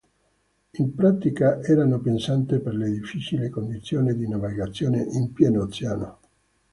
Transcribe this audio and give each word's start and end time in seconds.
In 0.71 0.95
pratica 0.95 1.61
erano 1.61 1.99
pensate 1.99 2.59
per 2.59 2.73
le 2.73 2.89
difficili 2.89 3.49
condizioni 3.49 4.15
di 4.17 4.27
navigazione 4.27 5.03
in 5.03 5.31
pieno 5.31 5.61
oceano. 5.61 6.19